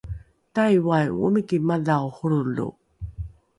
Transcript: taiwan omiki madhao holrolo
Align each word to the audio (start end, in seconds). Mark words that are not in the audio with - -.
taiwan 0.53 1.07
omiki 1.25 1.57
madhao 1.67 2.07
holrolo 2.17 2.67